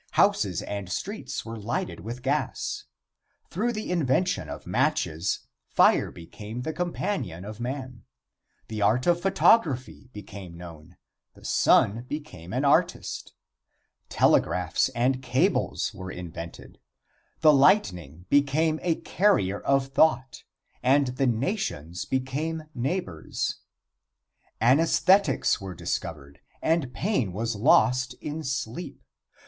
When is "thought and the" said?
19.89-21.27